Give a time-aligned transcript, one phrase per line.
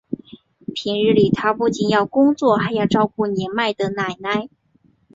[0.73, 4.49] 平日里他不仅要工作还要照顾年迈的奶奶。